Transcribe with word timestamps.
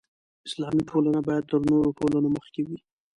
اسلامي 0.47 0.83
ټولنه 0.89 1.19
باید 1.27 1.43
تر 1.51 1.59
نورو 1.69 1.89
ټولنو 1.99 2.27
مخکې 2.37 2.61
وي. 2.67 2.77